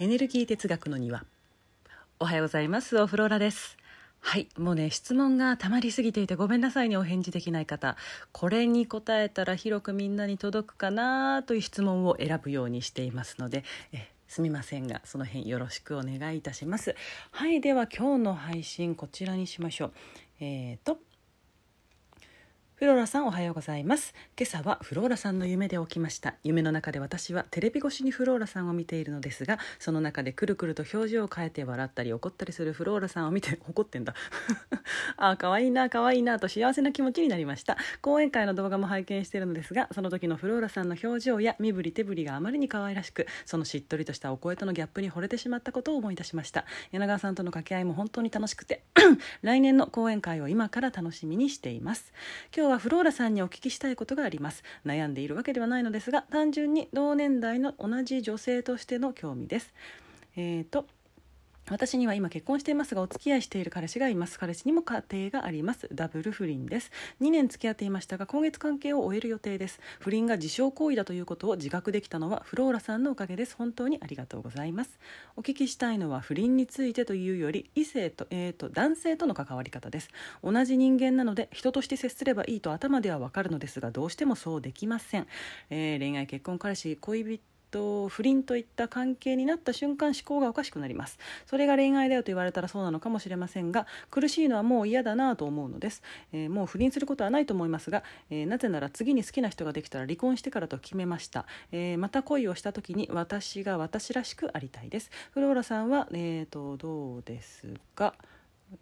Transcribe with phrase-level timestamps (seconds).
[0.00, 1.26] エネルギー哲学の庭。
[2.20, 2.98] おはようございます。
[2.98, 3.76] オフローラです。
[4.20, 7.98] はいもうね質問がたまりすぎていてごめんなさいねお返事できない方。
[8.32, 16.96] これに答えたら広くみんなに届くかなという質問を選ぶようにしていますのでえすみませんがその辺よろしくお願いいたします。
[17.30, 19.92] はいでは今日の配信こちらにしましょう。
[20.40, 20.96] えーと
[22.80, 24.14] フローラさんおはようございます。
[24.38, 26.36] 今朝はフローラさんの夢で起きました。
[26.42, 34.14] 夢の中で私はテレビ越しにフローラさんを見ているのですがその中でくるくると表情を変えて笑ったり怒ったりするフローラさんを見て 怒ってんだ。
[35.18, 37.76] あ可愛いな可愛いなと幸せな気持ちになりました。
[38.00, 46.64] 講演会の動画も拝見しているのですがその時のフローラさんの表情や身振り手振りがあまりに可愛らしくそのしっとりとしたお声とのギャップに惚れてしまったことを思い出しました。
[46.92, 48.84] 柳川さんとの掛け合いも本当に楽しくて
[49.42, 52.14] 来年の講演会を今から楽しみにしています。
[52.56, 54.62] 今日はフローラさんにお聞きしたいことがあります。
[54.86, 59.74] 悩んでいるわけではないのですが単純に同年代の同じ女性としての興味です。
[60.36, 60.86] えーと
[61.70, 64.40] 私には今結婚していますがお付き合いしている彼氏がいます。
[64.40, 65.88] 彼氏にも家庭があります。
[65.92, 66.90] ダブル不倫です。
[67.20, 69.78] 2年付き合っていましたが今月関係を終える予定です。
[70.00, 73.54] 不倫が自傷行為だということを自覚できたのはフローラさんのおかげです。
[73.54, 74.98] 本当にありがとうございます。
[75.36, 80.08] お聞きしたいのは不倫についてというより異性と,、えーと、男性との関わり方です。
[80.42, 85.26] 同じ人間なので人として接すればいいと頭ではわかるのですがどうしてもそうできません、
[85.70, 91.18] えー、恋愛結婚彼氏恋人と不倫といった関係になった瞬間思考がおかしくなります。
[91.46, 105.10] それが恋愛だよと言われたらそうなのかもしれませんが苦しいのはもう嫌だなと思うのです、えー、もう不倫することはないと思いますが、えー、なぜなら次に好きな人ができたら離婚してからと決めました、えー、また恋をした時に私が私らしくありたいです。
[105.32, 108.14] フローラさんはえーとどうですか？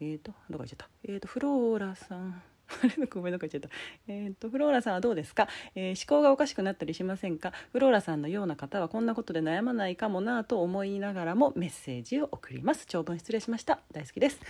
[0.00, 0.88] えーとどこ行っちゃった？
[1.04, 2.42] えーとフローラさん。
[2.82, 3.68] あれごめんどこ行っちゃった。
[4.08, 7.52] えっ、ー、と、フローラさんはどうですか、えー、思考がおかしくなったりしませんか？
[7.72, 12.86] フローラさんのような方はこんなことで悩まないかもなと思いながらもメッセージを送ります。
[12.86, 13.80] 長文失礼しました。
[13.92, 14.40] 大好きです。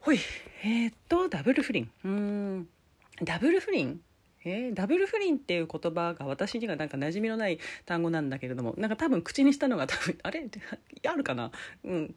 [0.00, 0.18] ほい。
[0.62, 1.90] えっ、ー、と、ダブル不倫。
[2.04, 2.68] うん。
[3.22, 4.00] ダブル不倫？
[4.46, 10.46] えー、ダブル不倫っていう言葉が私にはなんか馴染みのない単語なんだけれどもなんか多分口にしたのが多分あれ
[11.08, 11.50] あるかな
[11.82, 12.14] うん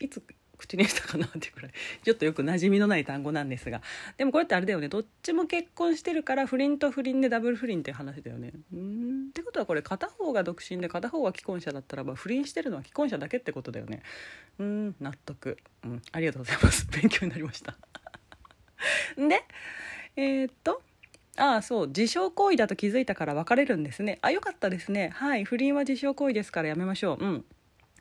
[0.00, 0.22] いつ
[0.58, 1.72] 口にしたかなってくらい。
[2.04, 3.80] ちょっとよく馴染みのない単語なんですが。
[4.16, 4.88] でもこれってあれだよね。
[4.88, 8.52] どっちも結婚してるから不倫と不倫でダブル不倫って話だよね。
[8.72, 9.28] うん。
[9.28, 14.02] ってことはこれ片方が独身で片方が既婚者だったらば不倫してるのは既婚者だけってことだよね。
[14.58, 14.96] うん。
[15.00, 16.86] 納得、うん、ありがとうございます。
[16.92, 17.76] 勉強になりました。
[19.16, 19.44] で
[20.16, 20.82] えー、っと。
[21.36, 21.86] ああそう。
[21.86, 24.18] 自傷行為だと気づいたから別れるんですね。
[24.22, 25.10] あよかったですね。
[25.14, 25.44] はい。
[25.44, 27.24] 不倫は自傷行為ですからやめましょう。
[27.24, 27.44] うん。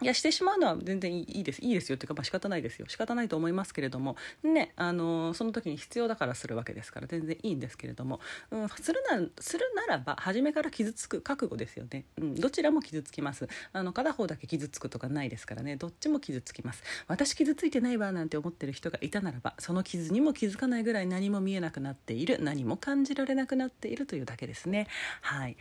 [0.02, 1.62] いやしてしまうのは全然いいです。
[1.62, 2.86] いいですよっていうかまあ仕方ないですよ。
[2.88, 4.16] 仕方ないと思いますけれども。
[4.44, 8.20] ねあのその時に必要だからするわけですから全然いいんですけれども、
[8.52, 13.48] うん、するなするならば初めから傷つく覚悟ですよね、うん、どちらも傷つきます。
[13.74, 15.76] あの片方だけ傷つくとかないですからね。
[15.76, 16.84] どっちも傷つきます。
[17.08, 22.38] 私傷ついてないわなんて思ってる人がいたならばその傷にも気づかないぐらい何も見えなくなっている。
[22.42, 24.88] 何も感じられなくなっているというだけですね。
[25.22, 25.58] はい。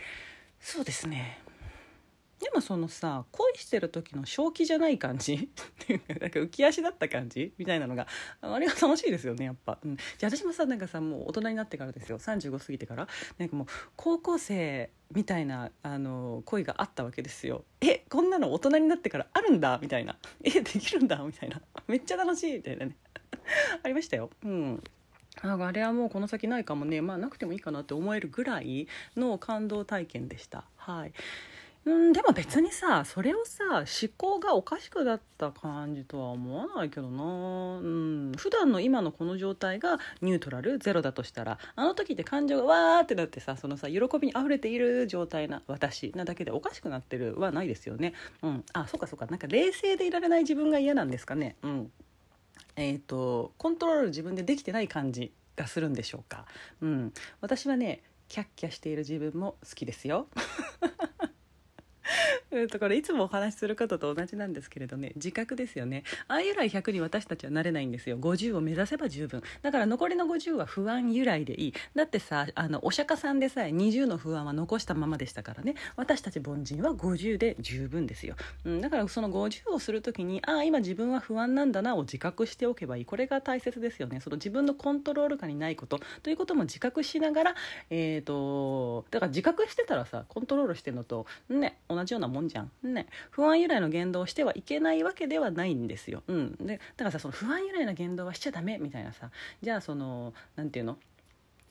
[0.60, 1.40] そうですね。
[2.40, 5.34] でもそのさ恋してる時の正気じゃない感じ？
[5.48, 5.48] っ
[5.86, 7.52] ていうか浮き足だった感じ？
[7.56, 8.06] みたいなのが
[8.42, 12.18] あれが楽しいですよねやっぱ、うん、じゃ私もさなんかさもう大人になってからですよ。
[12.18, 13.08] 35過ぎてから。
[13.38, 13.66] なんかもう
[13.96, 17.64] 高校生みたいなあの恋があったわけですよ。
[17.80, 19.78] えこんなの大人になってからあるんだ？
[19.80, 20.18] みたいな。
[20.44, 21.16] えできるんだ？
[21.18, 21.60] みたいな。
[21.88, 22.56] めっちゃ楽しい！
[22.56, 22.96] みたいなね。
[23.82, 24.30] ありましたよ。
[24.44, 24.82] うん。
[25.42, 27.00] あれはもうこの先ないかもね。
[27.02, 30.64] まあなくてもいいかなって思えるぐらいの感動体験でした。
[30.76, 31.12] はい。
[31.86, 33.84] うんでも別にさそれをさ思
[34.16, 37.78] 考がおかしくなった感じとは思わないけどな。
[37.78, 48.14] うん普段の今のこの状態がニュートラルゼロだとしたらあの時って感情がわーってなってさそのさ喜びにあふれている状態な私なだけでおかしくなってるはないですよね。
[48.42, 49.26] うんあそうかそうか。
[49.26, 51.54] なんか冷静でいられない自分が嫌なんですかね。
[51.62, 51.92] うん。
[52.74, 56.46] えっ、ー、とコントロール自分でできてない感じがするんでしょうか。
[56.80, 57.12] うん。
[57.40, 60.26] 私はねキャッキャしている自分も好きですよ。
[62.50, 65.12] うんとこれいつもお話しすることと同じなんですけれどね。
[65.16, 66.04] 自覚ですよね。
[66.28, 68.18] ああ由来100に私たちはなれないんですよ。
[68.18, 69.42] 50を目指せば十分。
[69.62, 71.74] だから残りの50は不安由来でいい。
[71.94, 75.74] だってさあのお釈迦さんでさえ20の不安は残したままでしたからね。
[75.96, 83.04] 私たち凡人は50で十分ですよ、うん、だからその50をする時にああ今自分は不安なんだなを自覚しておけばいい。
[83.04, 84.20] これが大切ですよね。
[84.20, 86.00] その自分のコントロール下にないこと。
[86.22, 87.54] ということも自覚しながら
[87.90, 92.70] えっ、ー、とだから自覚してたらさコントロールしてるのとね同同じようなもんじゃん。
[92.82, 96.22] ね、不安由来の言動をしてはいけないわけではないんですよ。
[96.28, 99.30] うん、でだからさその不安由来の言動はしちゃダメみたいなさ
[99.62, 100.98] じゃあその何て言うの？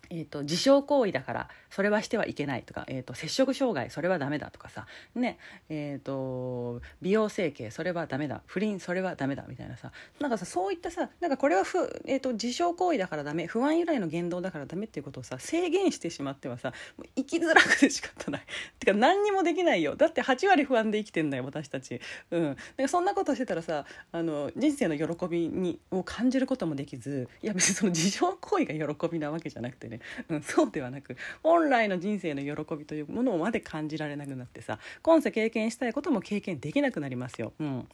[0.10, 4.86] えーと、自傷行為だからそれはしてはいけないとか、えーと、摂食障害それはダメだとかさ、
[5.16, 5.38] ね
[5.70, 18.46] えーと、美容整形それはダメだ不倫それはダメだみたいなさなんかさそういったさなんかこれはふ、えー、と自傷行為だからダメ不安由来の言動だからダメっていうことをさ制限してしまってはさもう生きづらくて仕方ない。
[18.80, 19.96] てか何にもできないよ。
[19.96, 22.00] だって8割不安で生きてんだよ私たち、
[22.32, 29.95] うん、かそんなことしてたらさあの人生の喜びにを感じることもできずいや別にその自傷行為が喜びなわけじゃなくてね。
[30.30, 37.54] うん、そうではなく本来の人生の喜びというものまで感じられなくなってさ今世経験したいことも経験できなくなりますよ。
[37.60, 37.88] うん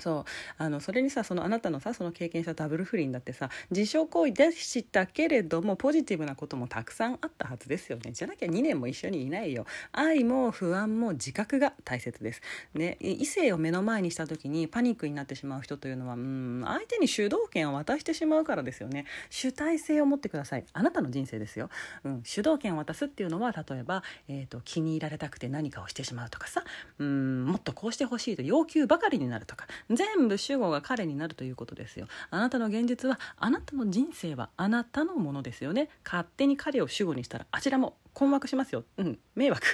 [0.00, 0.24] そう。
[0.58, 8.12] あのそれにさそのあなたのさその経験したダブル不倫だってさ自傷行為でしたけれどもポジティブなこともたくさんあったはずですよね。
[8.12, 9.66] じゃなきゃ2年も一緒にいないよ。
[9.92, 12.40] 愛も不安も自覚が大切です、
[12.74, 19.04] ね、異性を目の前にした時にパニックになってしまう人というのはうん相手に主導権を渡してしまうからですよね。
[19.30, 20.64] 主体性を持ってください。
[20.72, 21.68] あなたの人生ですよ、
[22.04, 26.64] うん、主導権を渡すっていうのは例えば、えーと、気に入られたくて何かをしてしまうとかさ。
[26.98, 29.66] うんもっとこうしてほしいと要求ばかりになるとか。
[29.90, 32.06] 全部主語が彼になるということですよ。
[32.30, 35.88] あなたの現実はあなたの人生はあなたのものですよね。
[36.04, 38.84] 勝手に彼を主語にしたらあちらも困惑しますよ。
[38.96, 39.66] うん迷惑。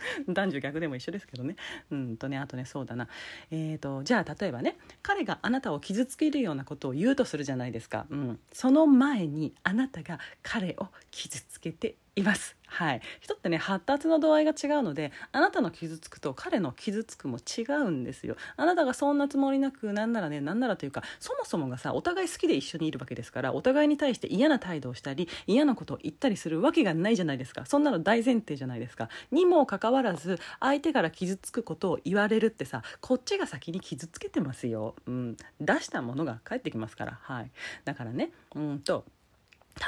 [0.28, 1.56] 男女逆でも一緒ですけどね。
[1.90, 3.08] うんとねあとねそうだな。
[3.50, 12.56] えーとじゃあ例えばね彼があなたを傷つけるようなことを言うとするじゃないですか、うん、その前にあなたが彼を傷つけています。
[12.72, 18.36] はい、人ってね発達の度合いが違うのであなたの傷つくと彼の傷つくも違うんですよ。
[18.56, 27.66] あなたがそんなつもりなくなんならねなんならというかそもそもがさお互い好きで一緒にいるわけですからお互いに対して嫌な態度をしたり嫌なことを言ったりするわけがないじゃないですか。
[27.66, 29.08] そんなの大前提じゃないですか。
[29.32, 37.18] にもかかわらず相手から傷つくことを言われるってさこっちが先に傷つけてますよ、うん、出したものが返ってきますから。
[37.20, 37.50] はい。
[37.84, 39.04] だからねうんと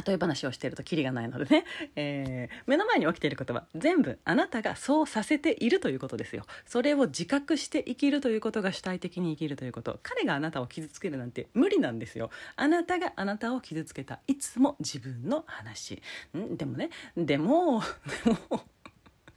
[0.06, 1.64] 例え話をしてるとキリがないのでね、
[1.96, 6.46] えー、目の前に起きていることは全部あなたがそうさせているということですよ。
[6.64, 10.00] それを自覚して生きるということが主体的に生きるということ。
[10.02, 12.30] 彼があなたを傷つけるなんて無理なんですよ。
[12.56, 14.20] あなたがあなたを傷つけた。
[14.26, 16.02] いつも自分の話。
[16.36, 16.56] ん？
[16.56, 16.90] でもね。
[17.16, 18.64] でもでも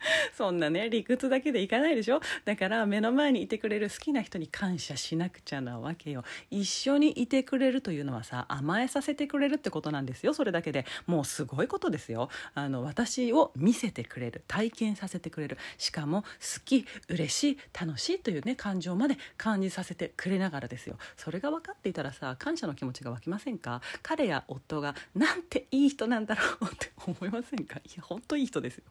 [0.34, 2.22] そんなね理屈だけでいかないでしょ？
[2.46, 6.24] だから目の前にいてくれる好きな人に感謝しなくちゃなわけよ。
[6.52, 10.86] 一緒にいてくれるというのはさ甘えさせてくれるってことなんですよそれだけで。
[11.08, 12.30] もうすごいことですよ。
[12.54, 15.58] あの私を見せてくれる体験させてくれる。
[15.78, 16.28] しかも好
[16.66, 20.98] き嬉しい楽しいというね感情まで感じさせてくれながらですよ。
[21.18, 23.82] それが分かっていたらさ感謝の気持ちが湧きませんか？
[24.04, 27.78] 彼や夫がなんていい人なんだろうって思いませんか？
[27.80, 28.84] いや本当いい人ですよ。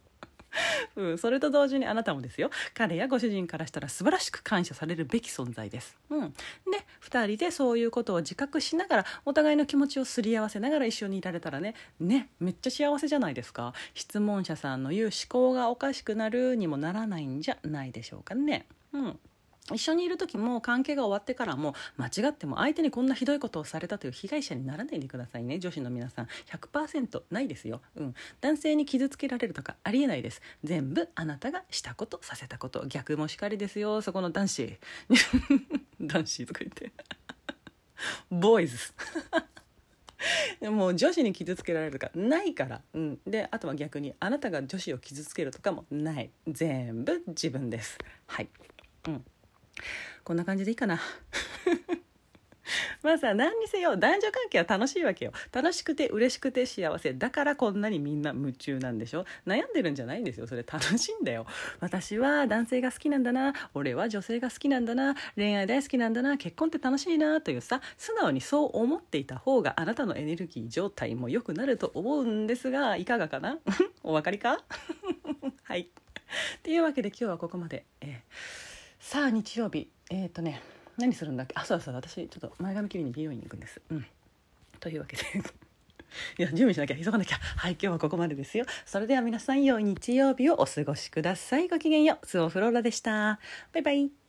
[0.96, 2.50] うん、それと同時にあなたもですよ。
[2.74, 5.96] 彼やご主人からしたら素晴らしく感謝されるべき存在です。
[6.10, 6.38] うん、で
[7.02, 13.72] 2人でそういうことを自覚しながらお互いの気持ちをすり合わせながら一緒にいられたらねねめっちゃ幸せじゃないですか。
[13.94, 18.66] 質問者さんの言う思考がおかしくなるにもならないんじゃないでしょうかね。
[18.92, 19.18] うん。
[19.72, 25.58] 一緒にいる時も関係が終わってからも間違っても相手にこんなひどいことをされたという被害者にならないでくださいね。
[25.58, 30.42] 女子の皆さん100%ないですよ、うん、男性に傷つけられるとかありえないです。
[30.64, 32.84] 全部あなたがしたことさせたこと。
[32.86, 34.02] 逆もしかりですよ。
[34.02, 34.78] そこの男子。
[36.00, 36.92] 男子とか言って。
[38.30, 38.76] ボーイズ。
[40.70, 46.30] もう女子に傷つけられるとかないから、うん、であとは逆にあなたが女子を傷つけるとかもない。
[46.48, 47.98] 全部自分です。
[48.26, 48.48] はい。
[49.08, 49.24] うん。
[50.24, 51.00] こんな感じでいいかな。
[53.02, 55.32] まあさ何にせよ男女関係は楽しいわけよ。
[55.52, 59.26] 楽しくて嬉しくて幸せだからこんなにみんな夢中なんでしょ。
[59.46, 60.46] 悩んでるんじゃないんですよ。
[60.46, 61.44] それ楽しいんだよ。
[61.80, 63.52] 私は男性が好きなんだな。
[63.74, 65.14] 俺は女性が好きなんだな。
[65.36, 66.38] 恋愛大好きなんだな。
[66.38, 73.58] 結婚って楽しいなというさ素直にそう思っていた方があなたのエネルギー状態も良くなると思うんですがいかがかな？
[74.02, 74.64] お分かりか？
[75.64, 75.80] はい。
[75.82, 75.86] っ
[76.62, 78.73] ていうわけで今日はここまで、えー
[79.04, 79.90] さあ日曜日。
[80.08, 80.62] えっ、ー、とね
[80.96, 81.52] 何するんだっけ？
[81.58, 83.78] あそうそう私ちょっと前髪切りに美容院に行くんです。
[83.90, 84.06] うん。
[84.80, 85.22] というわけで。
[86.38, 86.96] いや準備しなきゃ。
[86.96, 87.36] 急がなきゃ。
[87.36, 88.64] はい今日はここまでですよ。
[88.86, 91.68] それでは皆さん良い日曜日をお過ごしください。
[91.68, 92.26] ごきげんよう。
[92.26, 93.38] スオフローラでした。
[93.74, 94.23] バイバイ。